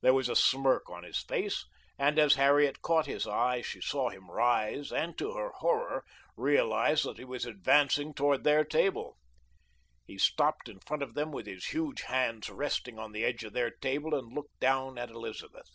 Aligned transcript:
There 0.00 0.12
was 0.12 0.28
a 0.28 0.34
smirk 0.34 0.90
on 0.90 1.04
his 1.04 1.20
face, 1.22 1.64
and 2.00 2.18
as 2.18 2.34
Harriet 2.34 2.82
caught 2.82 3.06
his 3.06 3.28
eye 3.28 3.60
she 3.62 3.80
saw 3.80 4.08
him 4.10 4.28
rise 4.28 4.90
and, 4.90 5.16
to 5.18 5.34
her 5.34 5.50
horror, 5.50 6.04
realized 6.36 7.04
that 7.04 7.18
he 7.18 7.24
was 7.24 7.46
advancing 7.46 8.12
toward 8.12 8.42
their 8.42 8.64
table. 8.64 9.16
He 10.04 10.18
stopped 10.18 10.68
in 10.68 10.80
front 10.80 11.04
of 11.04 11.14
them 11.14 11.30
with 11.30 11.46
his 11.46 11.66
huge 11.66 12.00
hands 12.02 12.50
resting 12.50 12.98
on 12.98 13.12
the 13.12 13.22
edge 13.24 13.44
of 13.44 13.52
their 13.52 13.70
table 13.70 14.16
and 14.16 14.32
looked 14.32 14.58
down 14.58 14.98
at 14.98 15.10
Elizabeth. 15.10 15.70